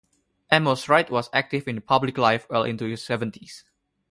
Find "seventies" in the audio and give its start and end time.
3.03-3.65